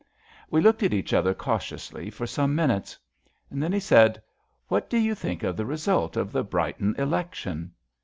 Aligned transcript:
* 0.27 0.49
We 0.49 0.61
looked 0.61 0.81
at 0.81 0.95
each 0.95 1.13
other 1.13 1.35
cautiously 1.35 2.09
for 2.09 2.25
some 2.25 2.57
miQutes. 2.57 2.97
Then 3.51 3.71
he 3.71 3.79
said: 3.79 4.19
What 4.67 4.89
do 4.89 4.97
you 4.97 5.13
think 5.13 5.43
of 5.43 5.55
the 5.55 5.65
result 5.67 6.17
of 6.17 6.31
the 6.31 6.43
Brighton 6.43 6.95
election? 6.97 7.71